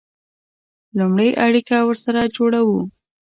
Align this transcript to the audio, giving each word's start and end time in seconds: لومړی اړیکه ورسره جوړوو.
لومړی 0.97 1.29
اړیکه 1.45 1.77
ورسره 1.89 2.21
جوړوو. 2.35 2.79